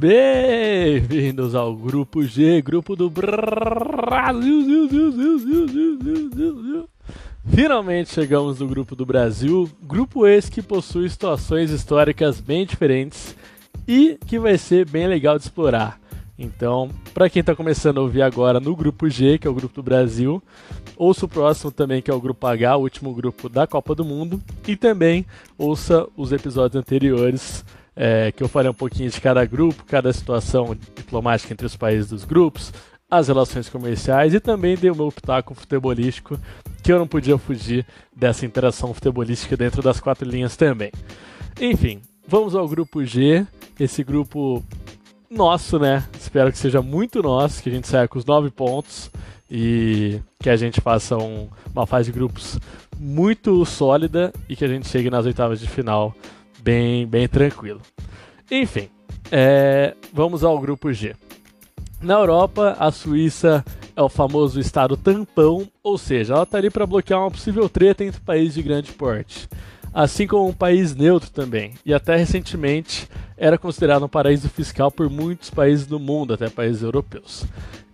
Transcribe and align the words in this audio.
Bem-vindos 0.00 1.54
ao 1.54 1.76
Grupo 1.76 2.24
G, 2.24 2.62
grupo 2.62 2.96
do 2.96 3.10
Brasil. 3.10 4.88
Finalmente 7.44 8.08
chegamos 8.08 8.60
no 8.60 8.66
Grupo 8.66 8.96
do 8.96 9.04
Brasil, 9.04 9.70
grupo 9.82 10.26
esse 10.26 10.50
que 10.50 10.62
possui 10.62 11.06
situações 11.10 11.70
históricas 11.70 12.40
bem 12.40 12.64
diferentes 12.64 13.36
e 13.86 14.18
que 14.26 14.38
vai 14.38 14.56
ser 14.56 14.88
bem 14.88 15.06
legal 15.06 15.36
de 15.36 15.44
explorar. 15.44 16.00
Então, 16.38 16.88
para 17.12 17.28
quem 17.28 17.40
está 17.40 17.54
começando 17.54 17.98
a 17.98 18.00
ouvir 18.00 18.22
agora 18.22 18.58
no 18.58 18.74
grupo 18.74 19.06
G, 19.10 19.36
que 19.36 19.46
é 19.46 19.50
o 19.50 19.54
grupo 19.54 19.74
do 19.74 19.82
Brasil, 19.82 20.42
ouça 20.96 21.26
o 21.26 21.28
próximo 21.28 21.70
também, 21.70 22.00
que 22.00 22.10
é 22.10 22.14
o 22.14 22.20
grupo 22.22 22.46
H, 22.46 22.74
o 22.74 22.80
último 22.80 23.12
grupo 23.12 23.50
da 23.50 23.66
Copa 23.66 23.94
do 23.94 24.06
Mundo, 24.06 24.40
e 24.66 24.76
também 24.76 25.26
ouça 25.58 26.08
os 26.16 26.32
episódios 26.32 26.80
anteriores, 26.80 27.62
é, 28.02 28.32
que 28.32 28.42
eu 28.42 28.48
falei 28.48 28.70
um 28.70 28.74
pouquinho 28.74 29.10
de 29.10 29.20
cada 29.20 29.44
grupo, 29.44 29.84
cada 29.84 30.10
situação 30.10 30.74
diplomática 30.96 31.52
entre 31.52 31.66
os 31.66 31.76
países 31.76 32.08
dos 32.08 32.24
grupos, 32.24 32.72
as 33.10 33.28
relações 33.28 33.68
comerciais 33.68 34.32
e 34.32 34.40
também 34.40 34.74
dei 34.74 34.90
o 34.90 34.96
meu 34.96 35.12
pitaco 35.12 35.54
futebolístico, 35.54 36.40
que 36.82 36.90
eu 36.90 36.98
não 36.98 37.06
podia 37.06 37.36
fugir 37.36 37.84
dessa 38.16 38.46
interação 38.46 38.94
futebolística 38.94 39.54
dentro 39.54 39.82
das 39.82 40.00
quatro 40.00 40.26
linhas 40.26 40.56
também. 40.56 40.90
Enfim, 41.60 42.00
vamos 42.26 42.54
ao 42.54 42.66
grupo 42.66 43.04
G, 43.04 43.46
esse 43.78 44.02
grupo 44.02 44.64
nosso, 45.30 45.78
né? 45.78 46.02
Espero 46.18 46.50
que 46.50 46.56
seja 46.56 46.80
muito 46.80 47.22
nosso, 47.22 47.62
que 47.62 47.68
a 47.68 47.72
gente 47.72 47.86
saia 47.86 48.08
com 48.08 48.18
os 48.18 48.24
nove 48.24 48.50
pontos 48.50 49.10
e 49.50 50.22
que 50.42 50.48
a 50.48 50.56
gente 50.56 50.80
faça 50.80 51.18
um, 51.18 51.50
uma 51.70 51.86
fase 51.86 52.10
de 52.10 52.12
grupos 52.12 52.58
muito 52.98 53.62
sólida 53.66 54.32
e 54.48 54.56
que 54.56 54.64
a 54.64 54.68
gente 54.68 54.88
chegue 54.88 55.10
nas 55.10 55.26
oitavas 55.26 55.60
de 55.60 55.68
final 55.68 56.14
bem, 56.62 57.06
bem 57.06 57.28
tranquilo. 57.28 57.80
Enfim, 58.50 58.88
é, 59.30 59.94
vamos 60.12 60.44
ao 60.44 60.58
grupo 60.58 60.92
G. 60.92 61.14
Na 62.00 62.14
Europa, 62.14 62.76
a 62.78 62.90
Suíça 62.90 63.64
é 63.94 64.02
o 64.02 64.08
famoso 64.08 64.58
estado 64.58 64.96
tampão, 64.96 65.68
ou 65.82 65.98
seja, 65.98 66.34
ela 66.34 66.44
está 66.44 66.58
ali 66.58 66.70
para 66.70 66.86
bloquear 66.86 67.20
uma 67.20 67.30
possível 67.30 67.68
treta 67.68 68.04
entre 68.04 68.20
países 68.20 68.54
de 68.54 68.62
grande 68.62 68.92
porte 68.92 69.48
assim 69.92 70.26
como 70.26 70.48
um 70.48 70.52
país 70.52 70.94
neutro 70.94 71.30
também, 71.30 71.72
e 71.84 71.92
até 71.92 72.16
recentemente 72.16 73.08
era 73.36 73.58
considerado 73.58 74.04
um 74.04 74.08
paraíso 74.08 74.48
fiscal 74.48 74.90
por 74.90 75.08
muitos 75.10 75.50
países 75.50 75.86
do 75.86 75.98
mundo, 75.98 76.34
até 76.34 76.48
países 76.48 76.82
europeus. 76.82 77.44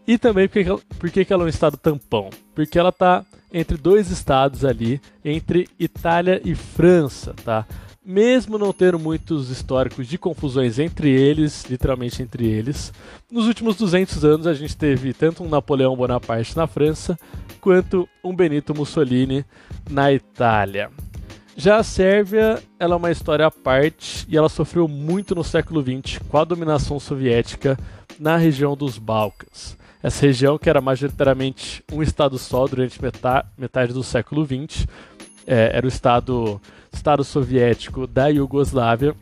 E 0.06 0.18
também 0.18 0.48
porque, 0.48 0.64
porque 0.98 1.32
ela 1.32 1.42
é 1.42 1.46
um 1.46 1.48
estado 1.48 1.76
tampão? 1.76 2.30
Porque 2.54 2.78
ela 2.78 2.90
está 2.90 3.24
entre 3.52 3.76
dois 3.76 4.10
estados 4.10 4.64
ali, 4.64 5.00
entre 5.24 5.68
Itália 5.78 6.40
e 6.44 6.54
França, 6.54 7.34
tá? 7.44 7.66
Mesmo 8.08 8.56
não 8.56 8.72
tendo 8.72 9.00
muitos 9.00 9.50
históricos 9.50 10.06
de 10.06 10.16
confusões 10.16 10.78
entre 10.78 11.10
eles, 11.10 11.64
literalmente 11.68 12.22
entre 12.22 12.46
eles, 12.46 12.92
nos 13.28 13.48
últimos 13.48 13.74
200 13.74 14.24
anos 14.24 14.46
a 14.46 14.54
gente 14.54 14.76
teve 14.76 15.12
tanto 15.12 15.42
um 15.42 15.48
Napoleão 15.48 15.96
Bonaparte 15.96 16.56
na 16.56 16.68
França, 16.68 17.18
quanto 17.60 18.08
um 18.22 18.32
Benito 18.32 18.72
Mussolini 18.72 19.44
na 19.90 20.12
Itália. 20.12 20.88
Já 21.56 21.78
a 21.78 21.82
Sérvia, 21.82 22.62
ela 22.78 22.94
é 22.94 22.96
uma 22.96 23.10
história 23.10 23.44
à 23.44 23.50
parte 23.50 24.24
e 24.28 24.36
ela 24.36 24.48
sofreu 24.48 24.86
muito 24.86 25.34
no 25.34 25.42
século 25.42 25.82
XX 25.82 26.20
com 26.28 26.38
a 26.38 26.44
dominação 26.44 27.00
soviética 27.00 27.76
na 28.20 28.36
região 28.36 28.76
dos 28.76 28.98
Balcãs. 28.98 29.76
Essa 30.00 30.26
região, 30.26 30.56
que 30.56 30.70
era 30.70 30.80
majoritariamente 30.80 31.82
um 31.92 32.00
estado 32.00 32.38
só 32.38 32.68
durante 32.68 33.00
metade, 33.02 33.92
do 33.92 34.04
século 34.04 34.46
XX, 34.46 34.86
é, 35.46 35.76
era 35.76 35.86
o 35.86 35.88
estado, 35.88 36.60
estado 36.92 37.22
soviético 37.22 38.06
da 38.06 38.28
Iugoslávia, 38.28 39.14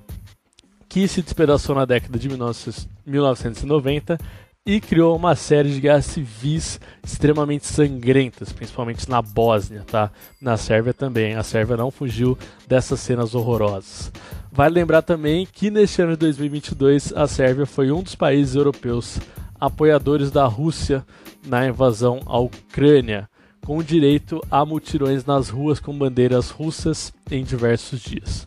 que 0.88 1.06
se 1.06 1.22
despedaçou 1.22 1.74
na 1.74 1.84
década 1.84 2.18
de 2.18 2.28
1990 2.28 4.18
e 4.66 4.80
criou 4.80 5.14
uma 5.14 5.36
série 5.36 5.70
de 5.70 5.80
guerras 5.80 6.06
civis 6.06 6.80
extremamente 7.04 7.66
sangrentas, 7.66 8.50
principalmente 8.50 9.08
na 9.10 9.20
Bósnia, 9.20 9.82
tá? 9.86 10.10
Na 10.40 10.56
Sérvia 10.56 10.94
também. 10.94 11.34
A 11.34 11.42
Sérvia 11.42 11.76
não 11.76 11.90
fugiu 11.90 12.38
dessas 12.66 13.00
cenas 13.00 13.34
horrorosas. 13.34 14.10
Vale 14.50 14.74
lembrar 14.74 15.02
também 15.02 15.46
que 15.52 15.70
neste 15.70 16.00
ano 16.00 16.12
de 16.12 16.18
2022 16.18 17.12
a 17.14 17.26
Sérvia 17.26 17.66
foi 17.66 17.90
um 17.92 18.02
dos 18.02 18.14
países 18.14 18.54
europeus 18.54 19.18
apoiadores 19.60 20.30
da 20.30 20.46
Rússia 20.46 21.04
na 21.46 21.66
invasão 21.66 22.20
à 22.24 22.38
Ucrânia, 22.38 23.28
com 23.64 23.82
direito 23.82 24.42
a 24.50 24.64
mutirões 24.64 25.24
nas 25.24 25.48
ruas 25.48 25.80
com 25.80 25.96
bandeiras 25.96 26.50
russas 26.50 27.12
em 27.30 27.42
diversos 27.42 28.00
dias. 28.00 28.46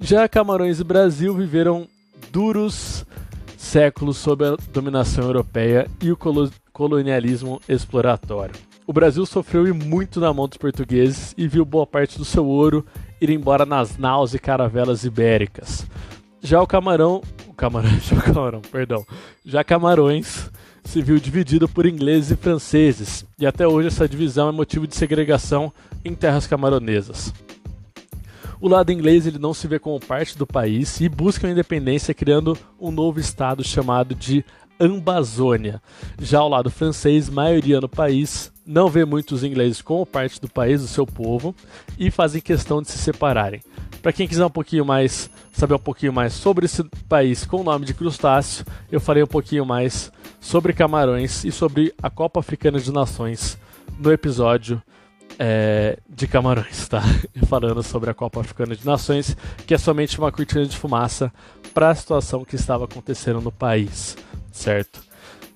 Já 0.00 0.28
Camarões 0.28 0.80
e 0.80 0.84
Brasil 0.84 1.34
viveram 1.34 1.86
duros 2.32 3.04
séculos 3.56 4.16
sob 4.16 4.44
a 4.46 4.56
dominação 4.72 5.24
europeia 5.24 5.88
e 6.00 6.10
o 6.10 6.18
colonialismo 6.72 7.60
exploratório. 7.68 8.54
O 8.86 8.92
Brasil 8.92 9.26
sofreu 9.26 9.66
e 9.66 9.72
muito 9.72 10.18
na 10.18 10.32
mão 10.32 10.48
dos 10.48 10.56
portugueses 10.56 11.34
e 11.36 11.46
viu 11.46 11.64
boa 11.64 11.86
parte 11.86 12.16
do 12.16 12.24
seu 12.24 12.46
ouro 12.46 12.86
ir 13.20 13.28
embora 13.28 13.66
nas 13.66 13.98
naus 13.98 14.32
e 14.32 14.38
caravelas 14.38 15.04
ibéricas. 15.04 15.86
Já 16.40 16.62
o 16.62 16.66
Camarão, 16.66 17.20
o 17.48 17.52
Camarão, 17.52 17.90
já 18.00 18.16
o 18.16 18.22
Camarão, 18.22 18.62
perdão, 18.62 19.04
já 19.44 19.62
Camarões 19.62 20.37
se 20.88 21.02
viu 21.02 21.20
dividido 21.20 21.68
por 21.68 21.84
ingleses 21.84 22.30
e 22.30 22.36
franceses, 22.36 23.22
e 23.38 23.46
até 23.46 23.68
hoje 23.68 23.88
essa 23.88 24.08
divisão 24.08 24.48
é 24.48 24.52
motivo 24.52 24.86
de 24.86 24.96
segregação 24.96 25.70
em 26.02 26.14
terras 26.14 26.46
camaronesas. 26.46 27.30
O 28.58 28.68
lado 28.68 28.90
inglês 28.90 29.26
ele 29.26 29.38
não 29.38 29.52
se 29.52 29.68
vê 29.68 29.78
como 29.78 30.00
parte 30.00 30.38
do 30.38 30.46
país 30.46 30.98
e 31.02 31.06
busca 31.06 31.46
a 31.46 31.50
independência 31.50 32.14
criando 32.14 32.56
um 32.80 32.90
novo 32.90 33.20
estado 33.20 33.62
chamado 33.62 34.14
de 34.14 34.42
Ambazônia. 34.80 35.82
Já 36.20 36.42
o 36.42 36.48
lado 36.48 36.70
francês, 36.70 37.28
maioria 37.28 37.80
no 37.80 37.88
país, 37.88 38.52
não 38.66 38.88
vê 38.88 39.04
muitos 39.04 39.42
ingleses 39.42 39.80
como 39.80 40.04
parte 40.04 40.40
do 40.40 40.48
país, 40.48 40.82
do 40.82 40.88
seu 40.88 41.06
povo, 41.06 41.54
e 41.98 42.10
fazem 42.10 42.40
questão 42.40 42.82
de 42.82 42.90
se 42.90 42.98
separarem. 42.98 43.62
Para 44.02 44.12
quem 44.12 44.28
quiser 44.28 44.44
um 44.44 44.50
pouquinho 44.50 44.84
mais, 44.84 45.30
saber 45.52 45.74
um 45.74 45.78
pouquinho 45.78 46.12
mais 46.12 46.32
sobre 46.32 46.66
esse 46.66 46.84
país 47.08 47.44
com 47.44 47.60
o 47.60 47.64
nome 47.64 47.84
de 47.84 47.94
crustáceo, 47.94 48.64
eu 48.92 49.00
falei 49.00 49.22
um 49.22 49.26
pouquinho 49.26 49.66
mais 49.66 50.12
sobre 50.40 50.72
Camarões 50.72 51.44
e 51.44 51.50
sobre 51.50 51.92
a 52.02 52.08
Copa 52.08 52.40
Africana 52.40 52.78
de 52.78 52.92
Nações 52.92 53.58
no 53.98 54.12
episódio 54.12 54.80
é, 55.38 55.98
de 56.08 56.26
Camarões, 56.26 56.88
tá? 56.88 57.02
Falando 57.46 57.82
sobre 57.82 58.10
a 58.10 58.14
Copa 58.14 58.40
Africana 58.40 58.74
de 58.74 58.84
Nações, 58.84 59.36
que 59.66 59.74
é 59.74 59.78
somente 59.78 60.18
uma 60.18 60.32
cortina 60.32 60.66
de 60.66 60.76
fumaça 60.76 61.32
para 61.72 61.90
a 61.90 61.94
situação 61.94 62.44
que 62.44 62.56
estava 62.56 62.84
acontecendo 62.84 63.40
no 63.40 63.52
país, 63.52 64.16
certo? 64.52 65.02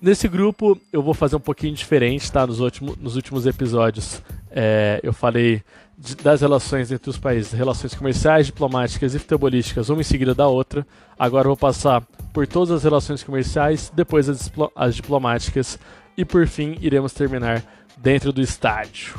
Nesse 0.01 0.27
grupo 0.27 0.79
eu 0.93 1.03
vou 1.03 1.15
fazer 1.15 1.37
um 1.37 1.41
pouquinho 1.41 1.75
diferente, 1.75 2.31
tá? 2.31 2.47
Nos, 2.47 2.59
últimos, 2.59 2.97
nos 2.97 3.15
últimos 3.15 3.47
episódios 3.47 4.21
é, 4.51 5.01
eu 5.03 5.13
falei 5.13 5.63
de, 5.97 6.17
das 6.17 6.41
relações 6.41 6.91
entre 6.91 7.09
os 7.09 7.19
países, 7.19 7.53
relações 7.53 7.95
comerciais, 7.95 8.47
diplomáticas 8.47 9.15
e 9.15 9.19
futebolísticas, 9.19 9.89
uma 9.89 10.01
em 10.01 10.05
seguida 10.05 10.35
da 10.35 10.49
outra. 10.49 10.85
Agora 11.19 11.47
eu 11.47 11.51
vou 11.51 11.57
passar 11.57 12.03
por 12.33 12.47
todas 12.47 12.73
as 12.73 12.83
relações 12.83 13.23
comerciais, 13.23 13.93
depois 13.95 14.29
as, 14.29 14.51
as 14.75 14.97
diplomáticas 14.97 15.79
e 16.17 16.25
por 16.25 16.47
fim 16.49 16.77
iremos 16.81 17.13
terminar 17.13 17.63
dentro 17.97 18.33
do 18.33 18.41
estádio. 18.41 19.15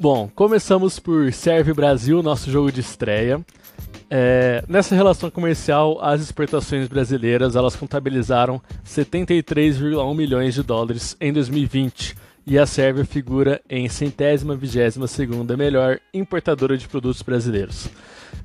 Bom, 0.00 0.30
começamos 0.34 0.98
por 0.98 1.32
Serve 1.32 1.72
Brasil, 1.72 2.22
nosso 2.22 2.50
jogo 2.50 2.72
de 2.72 2.80
estreia. 2.80 3.44
É, 4.10 4.64
nessa 4.66 4.94
relação 4.94 5.30
comercial, 5.30 5.98
as 6.00 6.22
exportações 6.22 6.88
brasileiras 6.88 7.56
elas 7.56 7.76
contabilizaram 7.76 8.60
73,1 8.86 10.16
milhões 10.16 10.54
de 10.54 10.62
dólares 10.62 11.16
em 11.20 11.32
2020 11.32 12.16
e 12.46 12.58
a 12.58 12.64
Sérvia 12.64 13.04
figura 13.04 13.60
em 13.68 13.86
centésima 13.90 14.56
vigésima 14.56 15.06
segunda 15.06 15.56
melhor 15.56 16.00
importadora 16.14 16.78
de 16.78 16.88
produtos 16.88 17.20
brasileiros. 17.20 17.88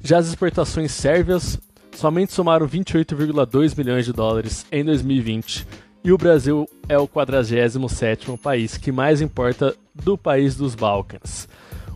Já 0.01 0.17
as 0.17 0.27
exportações 0.27 0.91
sérvias 0.91 1.57
somente 1.95 2.33
somaram 2.33 2.67
28,2 2.67 3.77
milhões 3.77 4.03
de 4.05 4.11
dólares 4.11 4.65
em 4.69 4.83
2020 4.83 5.65
e 6.03 6.11
o 6.11 6.17
Brasil 6.17 6.67
é 6.89 6.97
o 6.97 7.07
47º 7.07 8.37
país 8.37 8.77
que 8.77 8.91
mais 8.91 9.21
importa 9.21 9.73
do 9.95 10.17
país 10.17 10.57
dos 10.57 10.75
Balcãs. 10.75 11.47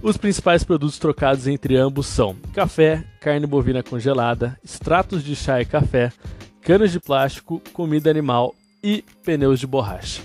Os 0.01 0.15
principais 0.15 0.63
produtos 0.63 0.99
trocados 0.99 1.47
entre 1.47 1.75
ambos 1.75 2.05
são 2.05 2.35
café, 2.53 3.03
carne 3.19 3.47
bovina 3.47 3.81
congelada, 3.81 4.57
extratos 4.63 5.23
de 5.23 5.35
chá 5.35 5.59
e 5.59 5.65
café, 5.65 6.11
canos 6.61 6.91
de 6.91 6.99
plástico, 6.99 7.61
comida 7.73 8.09
animal 8.09 8.53
e 8.83 9.03
pneus 9.25 9.59
de 9.59 9.65
borracha. 9.65 10.21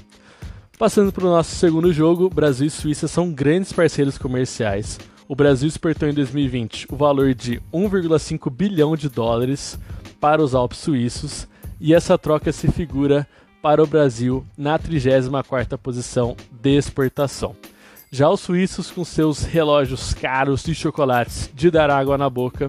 Passando 0.78 1.10
para 1.10 1.24
o 1.24 1.30
nosso 1.30 1.56
segundo 1.56 1.92
jogo, 1.92 2.28
Brasil 2.28 2.66
e 2.66 2.70
Suíça 2.70 3.08
são 3.08 3.32
grandes 3.32 3.72
parceiros 3.72 4.18
comerciais. 4.18 5.00
O 5.26 5.34
Brasil 5.34 5.68
exportou 5.68 6.08
em 6.08 6.12
2020 6.12 6.88
o 6.90 6.96
valor 6.96 7.32
de 7.34 7.60
1,5 7.72 8.50
bilhão 8.50 8.94
de 8.94 9.08
dólares 9.08 9.78
para 10.20 10.42
os 10.42 10.54
Alpes 10.54 10.78
suíços 10.78 11.48
e 11.80 11.94
essa 11.94 12.18
troca 12.18 12.52
se 12.52 12.70
figura 12.70 13.26
para 13.62 13.82
o 13.82 13.86
Brasil 13.86 14.44
na 14.56 14.78
34ª 14.78 15.78
posição 15.78 16.36
de 16.50 16.76
exportação. 16.76 17.56
Já 18.14 18.28
os 18.28 18.40
suíços, 18.40 18.90
com 18.90 19.06
seus 19.06 19.42
relógios 19.42 20.12
caros 20.12 20.68
e 20.68 20.74
chocolates 20.74 21.48
de 21.54 21.70
dar 21.70 21.88
água 21.88 22.18
na 22.18 22.28
boca, 22.28 22.66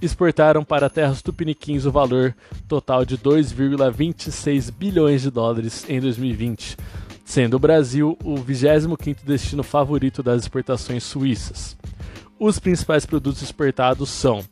exportaram 0.00 0.62
para 0.62 0.88
terras 0.88 1.20
tupiniquins 1.20 1.84
o 1.84 1.90
valor 1.90 2.32
total 2.68 3.04
de 3.04 3.18
2,26 3.18 4.70
bilhões 4.70 5.22
de 5.22 5.32
dólares 5.32 5.84
em 5.88 6.00
2020, 6.00 6.76
sendo 7.24 7.54
o 7.54 7.58
Brasil 7.58 8.16
o 8.22 8.36
25º 8.36 9.24
destino 9.24 9.64
favorito 9.64 10.22
das 10.22 10.42
exportações 10.42 11.02
suíças. 11.02 11.76
Os 12.38 12.60
principais 12.60 13.04
produtos 13.04 13.42
exportados 13.42 14.08
são 14.10 14.44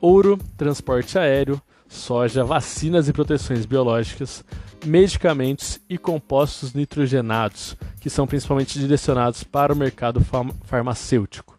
ouro, 0.00 0.38
transporte 0.56 1.18
aéreo, 1.18 1.60
soja, 1.86 2.42
vacinas 2.42 3.06
e 3.06 3.12
proteções 3.12 3.66
biológicas, 3.66 4.42
medicamentos 4.84 5.80
e 5.88 5.98
compostos 5.98 6.72
nitrogenados, 6.72 7.76
que 8.00 8.10
são 8.10 8.26
principalmente 8.26 8.78
direcionados 8.78 9.44
para 9.44 9.72
o 9.72 9.76
mercado 9.76 10.20
farmacêutico. 10.64 11.58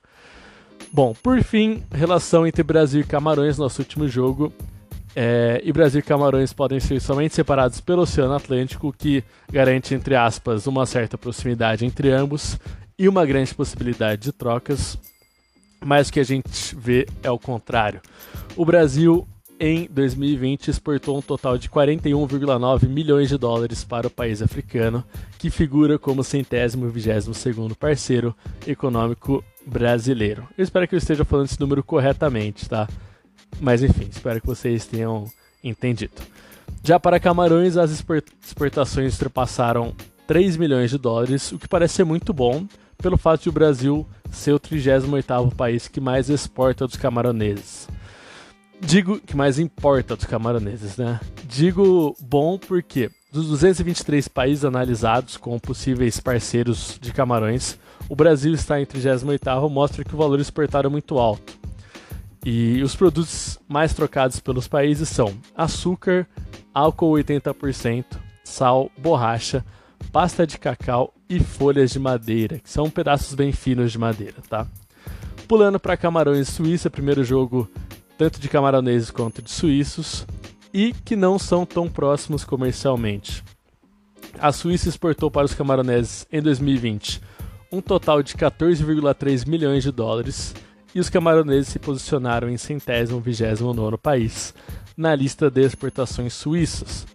Bom, 0.92 1.14
por 1.24 1.42
fim, 1.42 1.84
relação 1.92 2.46
entre 2.46 2.64
Brasil 2.64 3.02
e 3.02 3.06
Camarões, 3.06 3.58
nosso 3.58 3.82
último 3.82 4.08
jogo. 4.08 4.52
É, 5.16 5.62
e 5.64 5.72
Brasil 5.72 6.00
e 6.00 6.04
Camarões 6.04 6.54
podem 6.54 6.80
ser 6.80 7.00
somente 7.00 7.36
separados 7.36 7.80
pelo 7.80 8.02
Oceano 8.02 8.34
Atlântico, 8.34 8.94
que 8.98 9.24
garante, 9.52 9.94
entre 9.94 10.16
aspas, 10.16 10.68
uma 10.68 10.86
certa 10.86 11.18
proximidade 11.18 11.86
entre 11.86 12.12
ambos 12.12 12.58
e 12.98 13.08
uma 13.08 13.26
grande 13.26 13.54
possibilidade 13.54 14.22
de 14.22 14.32
trocas. 14.32 14.98
Mas 15.84 16.10
o 16.10 16.14
que 16.14 16.20
a 16.20 16.26
gente 16.26 16.76
vê 16.76 17.08
é 17.24 17.32
o 17.32 17.40
contrário. 17.40 18.02
O 18.56 18.66
Brasil 18.66 19.28
em 19.64 19.88
2020 19.92 20.70
exportou 20.70 21.16
um 21.16 21.22
total 21.22 21.56
de 21.56 21.70
41,9 21.70 22.90
milhões 22.90 23.30
de 23.30 23.38
dólares 23.38 23.84
para 23.84 24.08
o 24.08 24.10
país 24.10 24.42
africano, 24.42 25.04
que 25.38 25.52
figura 25.52 26.00
como 26.00 26.24
centésimo 26.24 26.90
vigésimo 26.90 27.36
segundo 27.36 27.76
parceiro 27.76 28.36
econômico 28.66 29.44
brasileiro. 29.64 30.48
Eu 30.58 30.64
espero 30.64 30.88
que 30.88 30.96
eu 30.96 30.98
esteja 30.98 31.24
falando 31.24 31.46
esse 31.46 31.60
número 31.60 31.84
corretamente, 31.84 32.68
tá? 32.68 32.90
Mas 33.60 33.84
enfim, 33.84 34.08
espero 34.10 34.42
que 34.42 34.48
vocês 34.48 34.88
tenham 34.88 35.26
entendido. 35.64 36.14
Já 36.84 37.00
para 37.00 37.20
Camarões, 37.20 37.78
as 37.78 37.92
exportações 37.92 39.14
ultrapassaram 39.14 39.94
3 40.26 40.58
milhões 40.58 40.90
de 40.90 40.98
dólares, 40.98 41.52
o 41.52 41.60
que 41.60 41.68
parece 41.68 41.98
ser 41.98 42.04
muito 42.04 42.34
bom, 42.34 42.66
pelo 42.98 43.16
fato 43.16 43.44
de 43.44 43.50
o 43.50 43.52
Brasil 43.52 44.08
ser 44.32 44.54
o 44.54 44.60
38º 44.60 45.54
país 45.54 45.88
que 45.88 46.02
mais 46.02 46.32
exporta 46.32 46.88
dos 46.88 46.96
camaroneses. 46.96 47.88
Digo 48.82 49.20
que 49.20 49.38
mais 49.38 49.60
importa 49.60 50.16
dos 50.16 50.26
camaroneses, 50.26 50.98
né? 50.98 51.20
Digo 51.48 52.16
bom 52.20 52.58
porque 52.58 53.10
dos 53.32 53.48
223 53.48 54.28
países 54.28 54.66
analisados 54.66 55.38
como 55.38 55.60
possíveis 55.60 56.20
parceiros 56.20 56.98
de 57.00 57.14
camarões, 57.14 57.78
o 58.10 58.16
Brasil 58.16 58.54
está 58.54 58.82
em 58.82 58.86
38º, 58.86 59.70
mostra 59.70 60.04
que 60.04 60.14
o 60.14 60.18
valor 60.18 60.40
exportado 60.40 60.88
é 60.88 60.92
muito 60.92 61.18
alto. 61.18 61.58
E 62.46 62.82
os 62.82 62.96
produtos 62.96 63.60
mais 63.70 63.94
trocados 63.94 64.40
pelos 64.40 64.68
países 64.68 65.08
são 65.08 65.34
açúcar, 65.56 66.28
álcool 66.74 67.14
80%, 67.14 68.04
sal, 68.44 68.92
borracha, 68.98 69.64
pasta 70.12 70.46
de 70.46 70.58
cacau 70.58 71.14
e 71.30 71.40
folhas 71.40 71.92
de 71.92 72.00
madeira, 72.00 72.60
que 72.60 72.70
são 72.70 72.90
pedaços 72.90 73.36
bem 73.36 73.52
finos 73.52 73.92
de 73.92 74.00
madeira, 74.00 74.38
tá? 74.50 74.68
Pulando 75.48 75.80
para 75.80 75.96
Camarões 75.96 76.50
Suíça, 76.50 76.90
primeiro 76.90 77.24
jogo 77.24 77.70
tanto 78.22 78.40
de 78.40 78.48
camaroneses 78.48 79.10
quanto 79.10 79.42
de 79.42 79.50
suíços, 79.50 80.28
e 80.72 80.94
que 80.94 81.16
não 81.16 81.40
são 81.40 81.66
tão 81.66 81.90
próximos 81.90 82.44
comercialmente. 82.44 83.44
A 84.40 84.52
Suíça 84.52 84.88
exportou 84.88 85.32
para 85.32 85.48
os 85.48 85.56
camaroneses 85.56 86.28
em 86.32 86.40
2020 86.40 87.20
um 87.72 87.82
total 87.82 88.22
de 88.22 88.36
14,3 88.36 89.48
milhões 89.48 89.82
de 89.82 89.92
dólares 89.92 90.54
e 90.94 91.00
os 91.00 91.10
camaroneses 91.10 91.70
se 91.70 91.80
posicionaram 91.80 92.48
em 92.48 92.58
centésimo 92.58 93.20
vigésimo 93.20 93.74
nono 93.74 93.98
país 93.98 94.54
na 94.96 95.16
lista 95.16 95.50
de 95.50 95.66
exportações 95.66 96.34
suíças. 96.34 97.08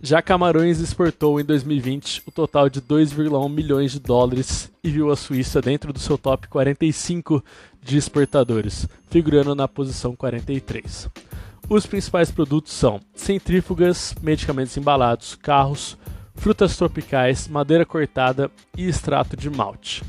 Já 0.00 0.22
Camarões 0.22 0.80
exportou 0.80 1.40
em 1.40 1.44
2020 1.44 2.22
o 2.26 2.30
total 2.30 2.70
de 2.70 2.80
2,1 2.80 3.50
milhões 3.50 3.92
de 3.92 4.00
dólares 4.00 4.70
e 4.82 4.90
viu 4.90 5.10
a 5.10 5.16
Suíça 5.16 5.60
dentro 5.60 5.92
do 5.92 5.98
seu 5.98 6.16
top 6.18 6.48
45 6.48 7.42
de 7.84 7.98
exportadores, 7.98 8.88
figurando 9.10 9.54
na 9.54 9.68
posição 9.68 10.16
43. 10.16 11.08
Os 11.68 11.86
principais 11.86 12.30
produtos 12.30 12.72
são 12.72 13.00
centrífugas, 13.14 14.14
medicamentos 14.22 14.76
embalados, 14.76 15.34
carros, 15.34 15.96
frutas 16.34 16.76
tropicais, 16.76 17.46
madeira 17.46 17.84
cortada 17.84 18.50
e 18.76 18.88
extrato 18.88 19.36
de 19.36 19.48
malte. 19.48 20.02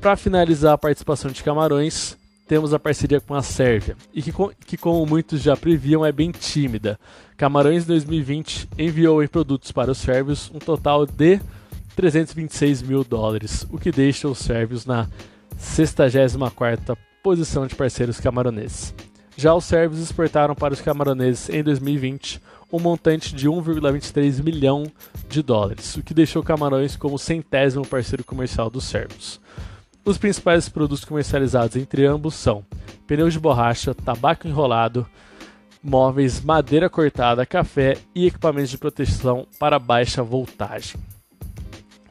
Para 0.00 0.16
finalizar 0.16 0.74
a 0.74 0.78
participação 0.78 1.30
de 1.30 1.42
Camarões, 1.42 2.16
temos 2.46 2.72
a 2.72 2.78
parceria 2.78 3.20
com 3.20 3.34
a 3.34 3.42
Sérvia, 3.42 3.96
e 4.14 4.22
que, 4.22 4.32
que, 4.64 4.76
como 4.76 5.04
muitos 5.06 5.42
já 5.42 5.56
previam, 5.56 6.04
é 6.04 6.12
bem 6.12 6.30
tímida. 6.30 6.98
Camarões 7.36 7.84
2020 7.84 8.68
enviou 8.78 9.22
em 9.22 9.28
produtos 9.28 9.72
para 9.72 9.90
os 9.90 9.98
sérvios 9.98 10.50
um 10.54 10.58
total 10.58 11.06
de 11.06 11.40
326 11.96 12.82
mil 12.82 13.02
dólares, 13.02 13.66
o 13.70 13.78
que 13.78 13.90
deixa 13.90 14.28
os 14.28 14.38
sérvios 14.38 14.86
na 14.86 15.08
64ª 15.58 16.96
posição 17.22 17.66
de 17.66 17.74
parceiros 17.74 18.20
camaroneses. 18.20 18.94
Já 19.36 19.54
os 19.54 19.64
sérvios 19.64 20.00
exportaram 20.00 20.54
para 20.54 20.72
os 20.72 20.80
camaroneses 20.80 21.48
em 21.48 21.62
2020 21.62 22.40
um 22.72 22.80
montante 22.80 23.34
de 23.34 23.48
1,23 23.48 24.42
milhão 24.42 24.84
de 25.28 25.42
dólares, 25.42 25.96
o 25.96 26.02
que 26.02 26.14
deixou 26.14 26.42
Camarões 26.42 26.96
como 26.96 27.18
centésimo 27.18 27.86
parceiro 27.86 28.24
comercial 28.24 28.68
dos 28.68 28.84
sérvios. 28.84 29.40
Os 30.04 30.18
principais 30.18 30.68
produtos 30.68 31.04
comercializados 31.04 31.76
entre 31.76 32.06
ambos 32.06 32.34
são 32.34 32.64
pneus 33.06 33.32
de 33.32 33.40
borracha, 33.40 33.94
tabaco 33.94 34.46
enrolado, 34.46 35.06
móveis, 35.82 36.40
madeira 36.40 36.88
cortada, 36.90 37.46
café 37.46 37.98
e 38.14 38.26
equipamentos 38.26 38.70
de 38.70 38.78
proteção 38.78 39.46
para 39.58 39.78
baixa 39.78 40.22
voltagem. 40.22 41.00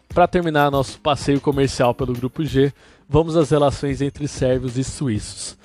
Para 0.10 0.28
terminar 0.28 0.72
nosso 0.72 1.00
passeio 1.00 1.42
comercial 1.42 1.94
pelo 1.94 2.14
Grupo 2.14 2.46
G, 2.46 2.74
vamos 3.08 3.36
às 3.36 3.50
relações 3.50 4.02
entre 4.02 4.28
sérvios 4.28 4.78
e 4.78 4.84
suíços. 4.84 5.58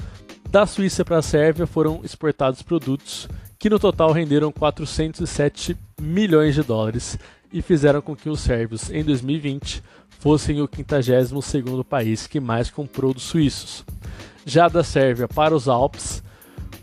Da 0.48 0.66
Suíça 0.66 1.04
para 1.04 1.18
a 1.18 1.22
Sérvia 1.22 1.66
foram 1.66 2.00
exportados 2.02 2.62
produtos 2.62 3.28
que 3.58 3.70
no 3.70 3.78
total 3.78 4.10
renderam 4.10 4.50
407 4.50 5.76
milhões 6.00 6.54
de 6.54 6.62
dólares 6.62 7.18
e 7.52 7.60
fizeram 7.60 8.00
com 8.00 8.16
que 8.16 8.28
os 8.28 8.40
sérvios, 8.40 8.90
em 8.90 9.04
2020, 9.04 9.82
fossem 10.18 10.60
o 10.60 10.68
52º 10.68 11.84
país 11.84 12.26
que 12.26 12.40
mais 12.40 12.70
comprou 12.70 13.12
dos 13.12 13.24
suíços. 13.24 13.84
Já 14.44 14.68
da 14.68 14.82
Sérvia 14.82 15.28
para 15.28 15.54
os 15.54 15.68
Alpes, 15.68 16.22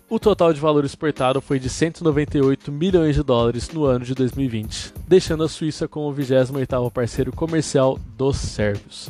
o 0.09 0.19
total 0.19 0.53
de 0.53 0.59
valor 0.59 0.85
exportado 0.85 1.41
foi 1.41 1.59
de 1.59 1.69
198 1.69 2.71
milhões 2.71 3.15
de 3.15 3.23
dólares 3.23 3.69
no 3.69 3.83
ano 3.83 4.05
de 4.05 4.13
2020, 4.13 4.93
deixando 5.07 5.43
a 5.43 5.49
Suíça 5.49 5.87
como 5.87 6.09
o 6.09 6.15
28º 6.15 6.91
parceiro 6.91 7.33
comercial 7.33 7.99
dos 8.15 8.37
sérvios. 8.37 9.09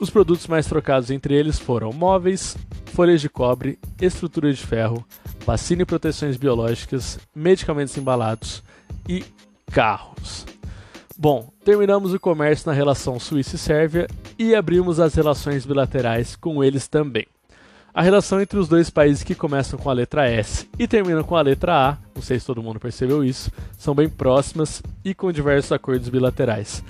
Os 0.00 0.08
produtos 0.08 0.46
mais 0.46 0.66
trocados 0.66 1.10
entre 1.10 1.34
eles 1.34 1.58
foram 1.58 1.92
móveis, 1.92 2.56
folhas 2.86 3.20
de 3.20 3.28
cobre, 3.28 3.78
estrutura 4.00 4.50
de 4.50 4.64
ferro, 4.64 5.04
vacina 5.44 5.82
e 5.82 5.84
proteções 5.84 6.38
biológicas, 6.38 7.18
medicamentos 7.34 7.94
embalados 7.98 8.62
e 9.06 9.22
carros. 9.70 10.46
Bom, 11.18 11.52
terminamos 11.62 12.14
o 12.14 12.18
comércio 12.18 12.66
na 12.66 12.72
relação 12.72 13.20
Suíça 13.20 13.56
e 13.56 13.58
Sérvia 13.58 14.06
e 14.38 14.54
abrimos 14.54 14.98
as 14.98 15.14
relações 15.14 15.66
bilaterais 15.66 16.34
com 16.34 16.64
eles 16.64 16.88
também. 16.88 17.26
A 17.92 18.00
relação 18.00 18.40
entre 18.40 18.58
os 18.58 18.68
dois 18.68 18.88
países 18.88 19.22
que 19.22 19.34
começam 19.34 19.78
com 19.78 19.90
a 19.90 19.92
letra 19.92 20.26
S 20.26 20.66
e 20.78 20.88
terminam 20.88 21.22
com 21.22 21.36
a 21.36 21.42
letra 21.42 21.90
A, 21.90 21.98
não 22.14 22.22
sei 22.22 22.40
se 22.40 22.46
todo 22.46 22.62
mundo 22.62 22.80
percebeu 22.80 23.22
isso, 23.22 23.52
são 23.76 23.94
bem 23.94 24.08
próximas 24.08 24.82
e 25.04 25.12
com 25.12 25.30
diversos 25.30 25.72
acordos 25.72 26.08
bilaterais. 26.08 26.82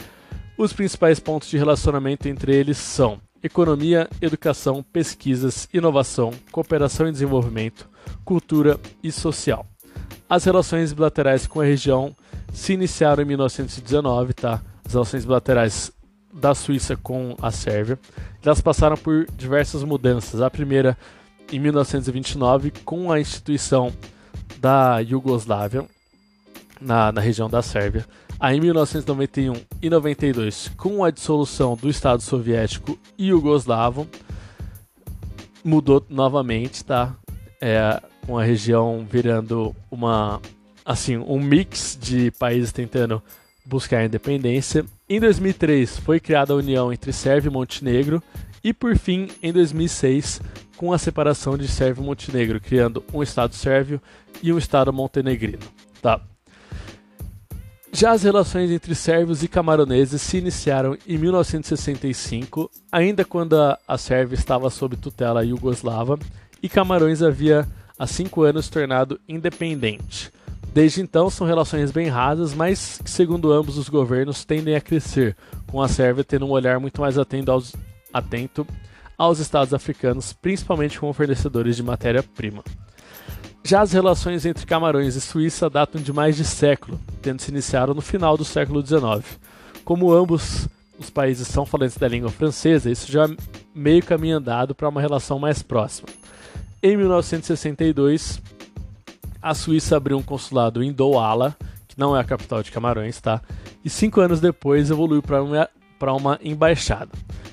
Os 0.60 0.74
principais 0.74 1.18
pontos 1.18 1.48
de 1.48 1.56
relacionamento 1.56 2.28
entre 2.28 2.54
eles 2.54 2.76
são 2.76 3.18
economia, 3.42 4.06
educação, 4.20 4.82
pesquisas, 4.82 5.66
inovação, 5.72 6.34
cooperação 6.52 7.08
e 7.08 7.12
desenvolvimento, 7.12 7.88
cultura 8.26 8.78
e 9.02 9.10
social. 9.10 9.64
As 10.28 10.44
relações 10.44 10.92
bilaterais 10.92 11.46
com 11.46 11.62
a 11.62 11.64
região 11.64 12.14
se 12.52 12.74
iniciaram 12.74 13.22
em 13.22 13.26
1919, 13.26 14.34
tá? 14.34 14.60
As 14.84 14.92
relações 14.92 15.24
bilaterais 15.24 15.92
da 16.30 16.54
Suíça 16.54 16.94
com 16.94 17.34
a 17.40 17.50
Sérvia. 17.50 17.98
Elas 18.44 18.60
passaram 18.60 18.98
por 18.98 19.26
diversas 19.34 19.82
mudanças. 19.82 20.42
A 20.42 20.50
primeira 20.50 20.94
em 21.50 21.58
1929 21.58 22.70
com 22.84 23.10
a 23.10 23.18
instituição 23.18 23.90
da 24.58 24.98
Iugoslávia 24.98 25.86
na, 26.78 27.10
na 27.10 27.20
região 27.22 27.48
da 27.48 27.62
Sérvia. 27.62 28.04
Aí 28.40 28.56
em 28.56 28.60
1991 28.60 29.52
e 29.82 29.90
92 29.90 30.72
com 30.74 31.04
a 31.04 31.10
dissolução 31.10 31.76
do 31.76 31.90
Estado 31.90 32.22
Soviético 32.22 32.98
e 33.18 33.28
Iugoslavo 33.28 34.08
mudou 35.62 36.02
novamente, 36.08 36.82
tá? 36.82 37.14
É, 37.60 38.00
com 38.26 38.38
a 38.38 38.42
região 38.42 39.06
virando 39.08 39.76
uma 39.90 40.40
assim 40.86 41.18
um 41.18 41.38
mix 41.38 41.98
de 42.00 42.30
países 42.30 42.72
tentando 42.72 43.22
buscar 43.66 43.98
a 43.98 44.04
independência. 44.06 44.86
Em 45.06 45.20
2003 45.20 45.98
foi 45.98 46.18
criada 46.18 46.54
a 46.54 46.56
união 46.56 46.90
entre 46.90 47.12
Sérvia 47.12 47.50
e 47.50 47.52
Montenegro 47.52 48.22
e 48.64 48.72
por 48.72 48.96
fim 48.96 49.28
em 49.42 49.52
2006 49.52 50.40
com 50.78 50.94
a 50.94 50.98
separação 50.98 51.58
de 51.58 51.68
Sérvia 51.68 52.02
e 52.02 52.06
Montenegro, 52.06 52.58
criando 52.58 53.04
um 53.12 53.22
Estado 53.22 53.54
sérvio 53.54 54.00
e 54.42 54.50
um 54.50 54.56
Estado 54.56 54.90
montenegrino. 54.90 55.58
Tá? 56.00 56.22
Já 57.92 58.12
as 58.12 58.22
relações 58.22 58.70
entre 58.70 58.94
sérvios 58.94 59.42
e 59.42 59.48
camaroneses 59.48 60.22
se 60.22 60.38
iniciaram 60.38 60.96
em 61.06 61.18
1965, 61.18 62.70
ainda 62.90 63.24
quando 63.24 63.56
a, 63.86 63.98
Sérvia 63.98 64.36
estava 64.36 64.70
sob 64.70 64.96
tutela 64.96 65.44
iugoslava 65.44 66.18
e 66.62 66.68
Camarões 66.68 67.20
havia 67.20 67.66
há 67.98 68.06
cinco 68.06 68.42
anos 68.42 68.68
tornado 68.68 69.20
independente. 69.28 70.32
Desde 70.72 71.00
então 71.00 71.28
são 71.28 71.46
relações 71.46 71.90
bem 71.90 72.06
rasas, 72.06 72.54
mas 72.54 73.00
que, 73.02 73.10
segundo 73.10 73.52
ambos 73.52 73.76
os 73.76 73.88
governos, 73.88 74.44
tendem 74.44 74.76
a 74.76 74.80
crescer, 74.80 75.36
com 75.66 75.82
a 75.82 75.88
Sérvia 75.88 76.22
tendo 76.22 76.46
um 76.46 76.50
olhar 76.50 76.78
muito 76.78 77.00
mais 77.00 77.18
atento 77.18 77.50
aos, 77.50 77.74
atento 78.12 78.64
aos 79.18 79.40
estados 79.40 79.74
africanos, 79.74 80.32
principalmente 80.32 80.98
como 80.98 81.12
fornecedores 81.12 81.74
de 81.74 81.82
matéria-prima. 81.82 82.62
Já 83.62 83.82
as 83.82 83.92
relações 83.92 84.46
entre 84.46 84.66
Camarões 84.66 85.16
e 85.16 85.20
Suíça 85.20 85.68
datam 85.68 86.00
de 86.00 86.12
mais 86.12 86.36
de 86.36 86.44
século, 86.44 86.98
tendo 87.22 87.40
se 87.40 87.50
iniciado 87.50 87.94
no 87.94 88.00
final 88.00 88.36
do 88.36 88.44
século 88.44 88.84
XIX. 88.84 89.38
Como 89.84 90.12
ambos 90.12 90.66
os 90.98 91.10
países 91.10 91.48
são 91.48 91.64
falantes 91.64 91.96
da 91.96 92.08
língua 92.08 92.30
francesa, 92.30 92.90
isso 92.90 93.10
já 93.10 93.28
meio 93.74 94.02
caminho 94.02 94.36
andado 94.36 94.74
para 94.74 94.88
uma 94.88 95.00
relação 95.00 95.38
mais 95.38 95.62
próxima. 95.62 96.08
Em 96.82 96.96
1962, 96.96 98.40
a 99.40 99.54
Suíça 99.54 99.96
abriu 99.96 100.18
um 100.18 100.22
consulado 100.22 100.82
em 100.82 100.92
Douala, 100.92 101.56
que 101.88 101.98
não 101.98 102.16
é 102.16 102.20
a 102.20 102.24
capital 102.24 102.62
de 102.62 102.70
Camarões, 102.70 103.20
tá? 103.20 103.40
E 103.84 103.88
cinco 103.88 104.20
anos 104.20 104.40
depois 104.40 104.90
evoluiu 104.90 105.22
para 105.22 105.42
uma, 105.42 105.68
uma 106.00 106.38
embaixada. 106.42 107.10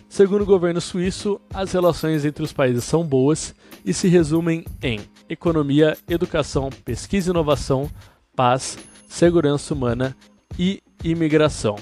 Segundo 0.09 0.41
o 0.41 0.45
governo 0.45 0.79
suíço, 0.79 1.39
as 1.53 1.71
relações 1.73 2.25
entre 2.25 2.43
os 2.43 2.53
países 2.53 2.83
são 2.83 3.03
boas 3.03 3.53
e 3.85 3.93
se 3.93 4.07
resumem 4.07 4.65
em 4.81 5.01
economia, 5.29 5.97
educação, 6.09 6.69
pesquisa 6.85 7.29
e 7.29 7.31
inovação, 7.31 7.89
paz, 8.35 8.77
segurança 9.07 9.73
humana 9.73 10.15
e 10.57 10.81
imigração. 11.03 11.75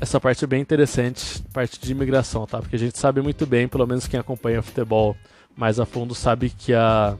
Essa 0.00 0.18
parte 0.18 0.42
é 0.42 0.48
bem 0.48 0.60
interessante, 0.60 1.42
parte 1.52 1.78
de 1.78 1.92
imigração, 1.92 2.44
tá? 2.46 2.58
Porque 2.58 2.74
a 2.74 2.78
gente 2.78 2.98
sabe 2.98 3.20
muito 3.20 3.46
bem, 3.46 3.68
pelo 3.68 3.86
menos 3.86 4.08
quem 4.08 4.18
acompanha 4.18 4.58
o 4.58 4.62
futebol 4.62 5.16
mais 5.56 5.78
a 5.78 5.86
fundo, 5.86 6.14
sabe 6.14 6.50
que 6.50 6.74
a, 6.74 7.16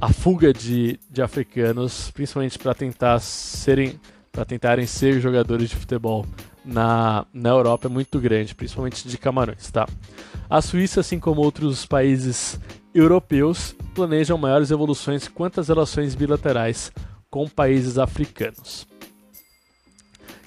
a 0.00 0.12
fuga 0.12 0.52
de, 0.52 0.98
de 1.08 1.22
africanos, 1.22 2.10
principalmente 2.10 2.58
para 2.58 2.74
tentar 2.74 3.20
serem 3.20 4.00
para 4.32 4.46
tentarem 4.46 4.86
ser 4.86 5.20
jogadores 5.20 5.68
de 5.68 5.76
futebol 5.76 6.24
na, 6.64 7.26
na 7.32 7.50
Europa 7.50 7.88
é 7.88 7.90
muito 7.90 8.20
grande, 8.20 8.54
principalmente 8.54 9.06
de 9.06 9.18
Camarões, 9.18 9.70
tá? 9.70 9.88
A 10.48 10.60
Suíça, 10.60 11.00
assim 11.00 11.18
como 11.18 11.40
outros 11.40 11.86
países 11.86 12.58
europeus 12.94 13.74
planejam 13.94 14.36
maiores 14.36 14.70
evoluções 14.70 15.28
quanto 15.28 15.60
às 15.60 15.68
relações 15.68 16.14
bilaterais 16.14 16.92
com 17.30 17.48
países 17.48 17.98
africanos. 17.98 18.86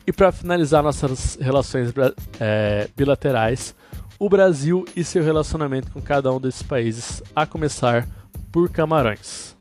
E 0.06 0.14
para 0.14 0.32
finalizar 0.32 0.84
nossas 0.84 1.36
relações 1.42 1.92
é, 2.40 2.88
bilaterais, 2.96 3.74
o 4.20 4.30
Brasil 4.30 4.86
e 4.96 5.04
seu 5.04 5.24
relacionamento 5.24 5.92
com 5.92 6.02
cada 6.02 6.32
um 6.32 6.40
desses 6.40 6.62
países, 6.62 7.24
a 7.36 7.46
começar 7.46 8.08
por 8.52 8.70
Camarões. 8.70 9.55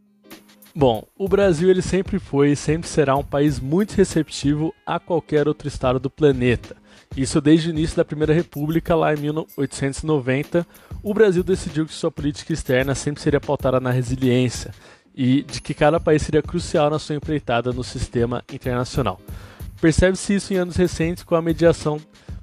Bom, 0.77 1.05
o 1.17 1.29
Brasil 1.29 1.71
ele 1.71 1.81
sempre 1.81 2.19
foi 2.19 2.51
e 2.51 2.57
sempre 2.57 2.89
será 2.89 3.15
um 3.15 3.23
país 3.23 3.61
muito 3.61 3.93
receptivo 3.95 4.75
a 4.85 4.99
qualquer 4.99 5.47
outro 5.47 5.69
estado 5.69 6.01
do 6.01 6.11
planeta. 6.11 6.75
Isso 7.17 7.41
desde 7.41 7.69
o 7.69 7.71
início 7.71 7.97
da 7.97 8.05
Primeira 8.05 8.35
República, 8.35 8.97
lá 8.97 9.15
em 9.15 9.19
1890, 9.19 10.67
o 11.01 11.15
Brasil 11.15 11.45
decidiu 11.45 11.87
que 11.87 11.93
sua 11.93 12.11
política 12.11 12.53
externa 12.53 12.93
sempre 12.97 13.23
seria 13.23 13.41
pautada 13.41 13.79
na 13.79 13.93
resiliência 13.93 14.73
e 15.15 15.43
de 15.43 15.63
que 15.63 15.75
cada 15.75 16.01
país 16.01 16.23
seria 16.23 16.43
crucial 16.43 16.91
na 16.91 16.99
sua 16.99 17.15
empreitada 17.15 17.73
no 17.73 17.85
sistema 17.85 18.43
internacional. 18.53 19.21
Percebe-se 19.81 20.35
isso 20.35 20.53
em 20.53 20.57
anos 20.57 20.75
recentes 20.75 21.23
com 21.23 21.37
a 21.37 21.43
mediação 21.43 22.01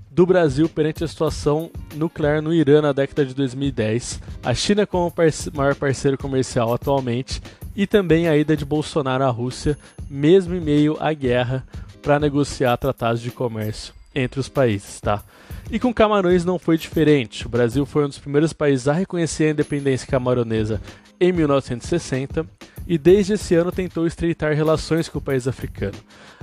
do 0.10 0.26
Brasil 0.26 0.70
perante 0.70 1.04
a 1.04 1.08
situação 1.08 1.70
nuclear 1.96 2.42
no 2.42 2.54
Irã 2.54 2.82
na 2.82 2.94
década 2.94 3.26
de 3.26 3.34
2010, 3.34 4.22
a 4.42 4.54
China 4.54 4.88
como 4.88 5.14
maior 5.54 5.76
parceiro 5.76 6.18
comercial 6.18 6.74
atualmente 6.74 7.42
e 7.76 7.88
também 7.88 8.28
a 8.28 8.36
ida 8.36 8.56
de 8.56 8.66
Bolsonaro 8.66 9.24
à 9.24 9.30
Rússia, 9.30 9.78
mesmo 10.10 10.56
em 10.56 10.62
meio 10.62 10.98
à 11.00 11.14
guerra, 11.14 11.66
para 12.02 12.20
negociar 12.20 12.78
tratados 12.78 13.22
de 13.22 13.32
comércio 13.32 13.94
entre 14.14 14.40
os 14.40 14.50
países, 14.50 15.00
tá? 15.00 15.24
E 15.72 15.80
com 15.80 15.94
Camarões 15.94 16.44
não 16.44 16.60
foi 16.60 16.78
diferente. 16.78 17.46
O 17.46 17.50
Brasil 17.50 17.86
foi 17.86 18.06
um 18.06 18.10
dos 18.10 18.20
primeiros 18.20 18.52
países 18.52 18.88
a 18.88 18.94
reconhecer 18.94 19.46
a 19.46 19.52
independência 19.52 20.08
camaronesa 20.08 20.82
em 21.20 21.32
1960 21.32 22.46
e 22.88 22.98
desde 22.98 23.34
esse 23.34 23.56
ano 23.56 23.72
tentou 23.72 24.06
estreitar 24.06 24.54
relações 24.54 25.08
com 25.08 25.20
o 25.20 25.22
país 25.22 25.48
africano. 25.48 25.98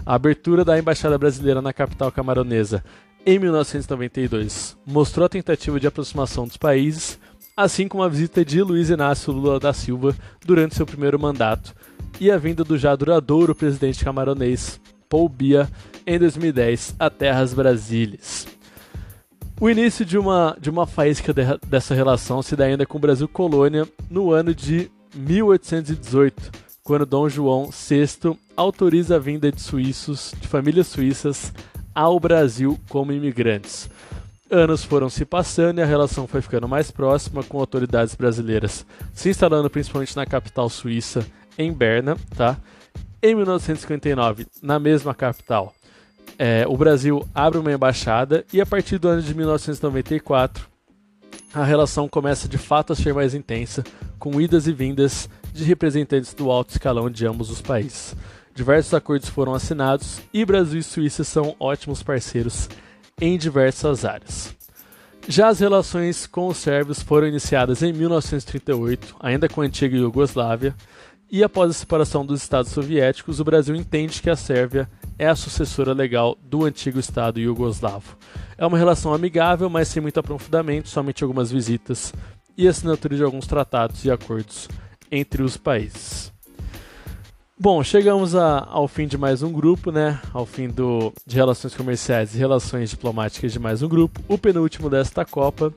A 0.07 0.15
abertura 0.15 0.65
da 0.65 0.79
embaixada 0.79 1.19
brasileira 1.19 1.61
na 1.61 1.73
capital 1.73 2.11
camaronesa 2.11 2.83
em 3.27 3.39
1992 3.39 4.77
mostrou 4.87 5.27
a 5.27 5.29
tentativa 5.29 5.79
de 5.79 5.87
aproximação 5.87 6.47
dos 6.47 6.57
países, 6.57 7.19
assim 7.59 7.89
como 7.89 8.05
a 8.05 8.09
visita 8.09 8.45
de 8.45 8.63
Luiz 8.63 8.89
Inácio 8.89 9.33
Lula 9.33 9.59
da 9.59 9.73
Silva 9.73 10.15
durante 10.47 10.77
seu 10.77 10.87
primeiro 10.87 11.19
mandato 11.19 11.75
e 12.21 12.31
a 12.31 12.39
vinda 12.39 12.63
do 12.63 12.79
já 12.79 12.95
duradouro 12.95 13.53
presidente 13.53 14.05
camaronês 14.05 14.81
Paul 15.09 15.29
Biya 15.29 15.69
em 16.07 16.21
2010 16.21 16.95
a 17.01 17.11
terras 17.11 17.53
brasílias. 17.53 18.47
O 19.61 19.69
início 19.69 20.05
de 20.05 20.17
uma, 20.17 20.57
de 20.61 20.71
uma 20.71 20.87
faísca 20.87 21.35
de, 21.35 21.43
dessa 21.67 21.97
relação 21.97 22.43
se 22.43 22.55
dá 22.55 22.65
ainda 22.65 22.87
com 22.87 22.97
o 22.97 23.01
Brasil 23.01 23.27
colônia 23.27 23.89
no 24.09 24.31
ano 24.31 24.55
de 24.55 24.89
1818, 25.17 26.53
quando 26.85 27.05
Dom 27.05 27.29
João 27.29 27.71
VI 27.71 28.39
autoriza 28.57 29.17
a 29.17 29.19
vinda 29.19 29.51
de 29.51 29.61
suíços, 29.61 30.33
de 30.41 30.47
famílias 30.47 30.87
suíças, 30.87 31.53
ao 31.93 32.21
Brasil 32.21 32.79
como 32.89 33.11
imigrantes. 33.11 33.91
Anos 34.51 34.83
foram 34.83 35.11
se 35.11 35.25
passando 35.27 35.79
e 35.79 35.83
a 35.83 35.87
relação 35.87 36.27
foi 36.27 36.41
ficando 36.41 36.67
mais 36.67 36.91
próxima, 36.91 37.43
com 37.43 37.59
autoridades 37.59 38.15
brasileiras 38.15 38.87
se 39.13 39.29
instalando 39.29 39.69
principalmente 39.69 40.17
na 40.17 40.25
capital 40.25 40.71
suíça, 40.71 41.27
em 41.59 41.71
Berna, 41.73 42.17
tá? 42.35 42.57
Em 43.23 43.35
1959, 43.35 44.47
na 44.63 44.79
mesma 44.79 45.15
capital, 45.15 45.75
é, 46.39 46.65
o 46.67 46.77
Brasil 46.77 47.27
abre 47.35 47.59
uma 47.59 47.73
embaixada 47.73 48.45
e 48.53 48.61
a 48.61 48.65
partir 48.65 48.97
do 48.97 49.09
ano 49.09 49.21
de 49.21 49.35
1994 49.35 50.67
a 51.53 51.65
relação 51.65 52.09
começa 52.09 52.49
de 52.49 52.59
fato 52.59 52.93
a 52.93 52.97
ser 52.97 53.13
mais 53.13 53.35
intensa, 53.35 53.83
com 54.19 54.41
idas 54.41 54.67
e 54.67 54.73
vindas 54.73 55.29
de 55.53 55.65
representantes 55.65 56.33
do 56.33 56.51
alto 56.51 56.71
escalão 56.71 57.11
de 57.11 57.27
ambos 57.27 57.51
os 57.51 57.61
países. 57.61 58.15
Diversos 58.55 58.95
acordos 58.95 59.29
foram 59.29 59.55
assinados 59.55 60.21
e 60.33 60.45
Brasil 60.45 60.81
e 60.81 60.83
Suíça 60.83 61.25
são 61.25 61.55
ótimos 61.59 62.03
parceiros 62.03 62.69
em 63.21 63.37
diversas 63.37 64.05
áreas. 64.05 64.55
Já 65.27 65.49
as 65.49 65.61
relações 65.61 66.27
com 66.27 66.47
os 66.49 66.57
sérvios 66.57 67.03
foram 67.03 67.27
iniciadas 67.27 67.83
em 67.83 67.93
1938, 67.93 69.17
ainda 69.21 69.49
com 69.49 69.61
a 69.61 69.65
antiga 69.65 69.97
Iugoslávia, 69.97 70.75
e 71.31 71.45
após 71.45 71.71
a 71.71 71.75
separação 71.75 72.25
dos 72.25 72.43
Estados 72.43 72.73
soviéticos, 72.73 73.39
o 73.39 73.45
Brasil 73.45 73.75
entende 73.75 74.23
que 74.23 74.31
a 74.31 74.37
Sérvia 74.37 74.89
é 75.19 75.27
a 75.27 75.37
sucessora 75.37 75.93
legal 75.93 76.39
do 76.43 76.65
antigo 76.65 76.99
Estado 76.99 77.39
iugoslavo. 77.39 78.17
É 78.57 78.65
uma 78.65 78.79
relação 78.79 79.13
amigável, 79.13 79.69
mas 79.69 79.89
sem 79.89 80.01
muito 80.01 80.19
aprofundamento, 80.19 80.89
somente 80.89 81.23
algumas 81.23 81.51
visitas 81.51 82.15
e 82.57 82.67
assinatura 82.67 83.15
de 83.15 83.23
alguns 83.23 83.47
tratados 83.47 84.05
e 84.07 84.11
acordos 84.11 84.69
entre 85.13 85.43
os 85.43 85.59
países. 85.59 86.33
Bom, 87.61 87.83
chegamos 87.83 88.37
a, 88.37 88.65
ao 88.71 88.87
fim 88.87 89.09
de 89.09 89.19
mais 89.19 89.43
um 89.43 89.51
grupo, 89.51 89.91
né? 89.91 90.21
Ao 90.33 90.47
fim 90.47 90.69
do, 90.69 91.13
de 91.27 91.35
relações 91.35 91.75
comerciais 91.75 92.33
e 92.33 92.39
relações 92.39 92.91
diplomáticas 92.91 93.53
de 93.53 93.59
mais 93.59 93.83
um 93.83 93.89
grupo, 93.89 94.21
o 94.29 94.39
penúltimo 94.39 94.89
desta 94.89 95.25
Copa. 95.25 95.75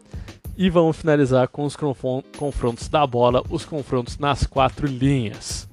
E 0.56 0.70
vamos 0.70 0.98
finalizar 0.98 1.48
com 1.48 1.66
os 1.66 1.76
confrontos 2.38 2.88
da 2.88 3.08
bola, 3.08 3.42
os 3.50 3.66
confrontos 3.66 4.20
nas 4.20 4.46
quatro 4.46 4.86
linhas. 4.86 5.68